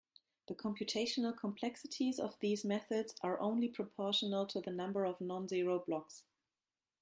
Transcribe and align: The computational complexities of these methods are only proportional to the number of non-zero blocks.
The 0.47 0.55
computational 0.55 1.37
complexities 1.37 2.19
of 2.19 2.39
these 2.39 2.65
methods 2.65 3.13
are 3.21 3.39
only 3.39 3.67
proportional 3.67 4.47
to 4.47 4.59
the 4.59 4.71
number 4.71 5.05
of 5.05 5.21
non-zero 5.21 5.77
blocks. 5.77 6.23